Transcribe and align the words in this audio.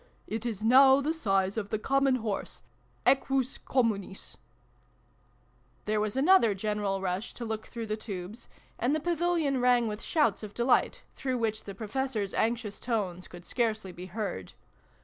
"It 0.35 0.47
is 0.47 0.63
now 0.63 0.99
the 0.99 1.13
size 1.13 1.57
of 1.57 1.69
the 1.69 1.77
Common 1.77 2.15
Horse 2.15 2.63
Equus 3.05 3.59
Communis!" 3.59 4.35
There 5.85 6.01
was 6.01 6.17
another 6.17 6.55
general 6.55 7.01
rush, 7.01 7.35
to 7.35 7.45
look 7.45 7.67
through 7.67 7.85
the 7.85 7.95
tubes, 7.95 8.49
and 8.79 8.95
the 8.95 8.99
Pavilion 8.99 9.61
rang 9.61 9.87
with 9.87 10.01
shouts 10.01 10.41
of 10.41 10.55
delight, 10.55 11.03
through 11.15 11.37
which 11.37 11.65
the 11.65 11.75
Professor's 11.75 12.33
anxious 12.33 12.79
tones 12.79 13.27
could 13.27 13.45
scarcely 13.45 13.91
be 13.91 14.07
heard. 14.07 14.53